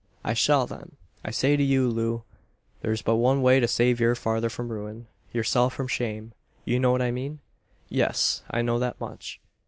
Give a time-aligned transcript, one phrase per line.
[0.23, 0.95] "I shall then.
[1.23, 2.23] I say to you, Loo,
[2.81, 6.33] there's but one way to save your father from ruin yourself from shame.
[6.65, 7.37] You know what I mean?"
[7.87, 9.39] "Yes; I know that much."